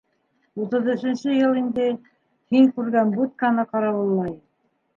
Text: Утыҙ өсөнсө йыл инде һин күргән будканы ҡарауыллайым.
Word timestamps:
Утыҙ 0.61 0.87
өсөнсө 0.93 1.35
йыл 1.41 1.59
инде 1.61 1.85
һин 2.55 2.73
күргән 2.81 3.15
будканы 3.21 3.69
ҡарауыллайым. 3.77 4.37